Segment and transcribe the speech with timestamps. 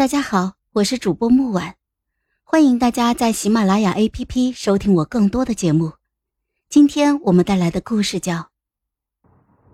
[0.00, 1.74] 大家好，我是主播木婉，
[2.42, 5.92] 欢迎大家在喜马拉雅 APP 收听我更多的节目。
[6.70, 8.34] 今天我们带来的故事叫《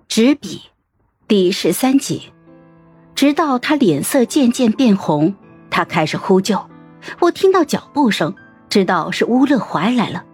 [0.09, 0.57] 纸笔》
[1.29, 2.33] 第十三集。
[3.15, 5.33] 直到他脸色渐渐变红，
[5.71, 6.61] 他开始呼救。
[7.21, 8.35] 我听到脚步声，
[8.69, 10.25] 知道是乌勒怀来了。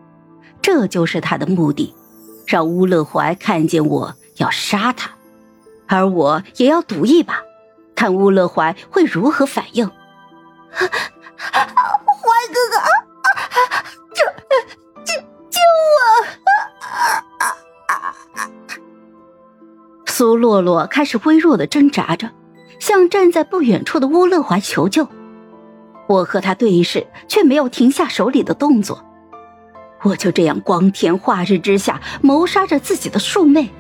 [0.62, 1.95] 这就是他的目的，
[2.46, 5.11] 让乌勒怀看见我要杀他，
[5.86, 7.43] 而我也要赌一把。
[7.95, 9.86] 看乌勒怀会如何反应？
[10.74, 10.86] 怀
[12.48, 12.77] 哥哥，
[14.14, 14.24] 救
[15.05, 15.14] 救
[15.50, 15.60] 救
[15.98, 16.00] 我！
[20.06, 22.30] 苏洛洛开始微弱的挣扎着，
[22.78, 25.09] 向站在不远处的乌勒怀求救。
[26.09, 29.05] 我和他对视，却没有停下手里的动作。
[30.02, 33.70] 我就这样光天化日之下谋杀着自己的庶妹。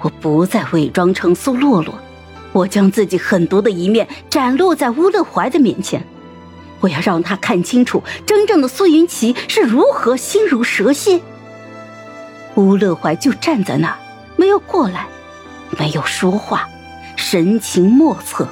[0.00, 1.94] 我不再伪装成苏洛洛。
[2.54, 6.06] 我将自己狠毒的一面展露在乌乐怀的面前，
[6.78, 11.20] 我要让他看清楚真正的苏云奇是如何心如蛇蝎。
[12.54, 13.98] 乌乐怀就站在那儿，
[14.36, 15.08] 没有过来，
[15.76, 16.68] 没有说话，
[17.16, 18.46] 神情莫测。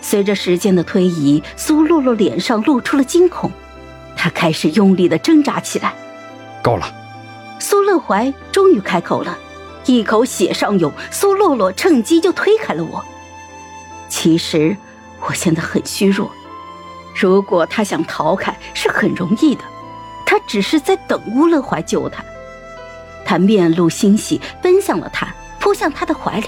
[0.00, 3.48] 随着时间的推移，苏洛洛脸上露出了惊恐，
[4.16, 5.94] 她开始用力的挣扎起来。
[6.60, 6.92] 够了，
[7.60, 9.38] 苏乐怀终于开口了。
[9.86, 13.04] 一口血上涌，苏洛洛趁机就推开了我。
[14.08, 14.76] 其实
[15.20, 16.30] 我现在很虚弱，
[17.14, 19.62] 如果他想逃开是很容易的，
[20.24, 22.22] 他只是在等乌乐怀救他。
[23.24, 25.26] 他面露欣喜，奔向了他，
[25.58, 26.46] 扑向他的怀里。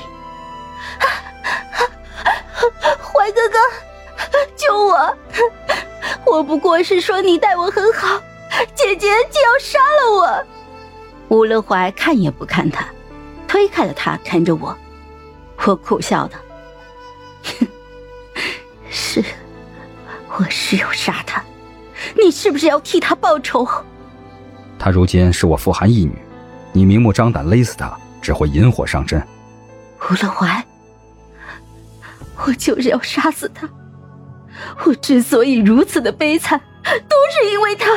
[3.00, 3.58] 怀哥哥，
[4.55, 5.16] 救我！
[6.27, 8.20] 我不过是说你待我很好，
[8.74, 10.44] 姐姐就要杀了我。
[11.36, 12.84] 乌乐怀看也不看他。
[13.55, 14.77] 推开了他，看着我，
[15.64, 16.36] 我苦笑道
[17.61, 17.69] ：“哼，
[18.91, 19.24] 是，
[20.36, 21.41] 我是要杀他。
[22.20, 23.64] 你是不是要替他报仇？
[24.77, 26.19] 他如今是我傅寒义女，
[26.72, 29.24] 你明目张胆勒死他，只会引火上身。
[30.00, 30.67] 吴乐怀，
[32.45, 33.68] 我就是要杀死他。
[34.84, 37.89] 我之所以如此的悲惨，都是因为他。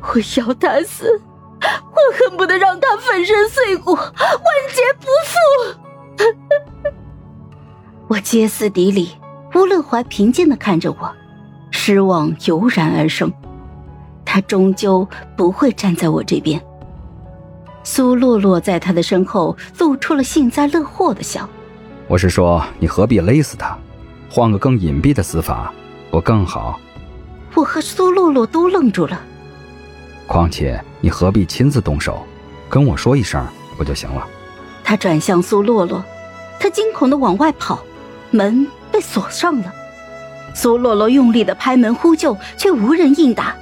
[0.00, 1.20] 我要他死。”
[1.98, 4.08] 我恨不得让他粉身碎骨，万
[4.72, 6.94] 劫不复。
[8.08, 9.10] 我歇斯底里，
[9.54, 11.12] 吴乐怀平静的看着我，
[11.70, 13.32] 失望油然而生。
[14.24, 16.60] 他终究不会站在我这边。
[17.82, 21.48] 苏洛洛在他的身后露出了幸灾乐祸的笑。
[22.06, 23.76] 我是说，你何必勒死他？
[24.30, 25.72] 换个更隐蔽的死法，
[26.10, 26.78] 不更好？
[27.54, 29.20] 我和苏洛洛都愣住了。
[30.28, 32.22] 况且你何必亲自动手，
[32.68, 33.44] 跟我说一声
[33.78, 34.24] 不就行了？
[34.84, 36.04] 他转向苏洛洛，
[36.60, 37.82] 他惊恐的往外跑，
[38.30, 39.72] 门被锁上了。
[40.54, 43.56] 苏洛洛用力的拍门呼救，却无人应答。